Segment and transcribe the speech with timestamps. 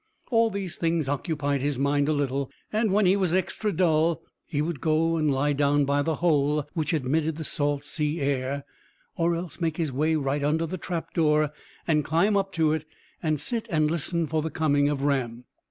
[0.31, 4.59] All these things occupied his mind a little, and when he was extra dull, he
[4.59, 8.63] would go and lie down by the hole which admitted the salt sea air,
[9.15, 11.51] or else make his way right under the trap door,
[11.85, 12.85] and climb up to it,
[13.21, 15.43] and sit and listen for the coming of Ram.